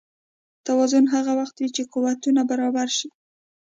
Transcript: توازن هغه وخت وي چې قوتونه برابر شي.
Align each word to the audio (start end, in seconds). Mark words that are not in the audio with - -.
توازن 0.65 1.03
هغه 1.13 1.31
وخت 1.39 1.55
وي 1.57 1.69
چې 1.75 1.81
قوتونه 1.93 2.41
برابر 2.51 2.87
شي. 2.97 3.09